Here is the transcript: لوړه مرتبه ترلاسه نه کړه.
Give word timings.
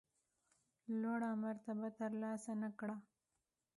لوړه 1.01 1.31
مرتبه 1.43 1.87
ترلاسه 1.99 2.53
نه 2.61 2.69
کړه. 2.79 2.95